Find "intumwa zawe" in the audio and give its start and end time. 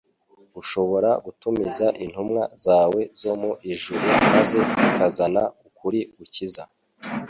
2.03-3.01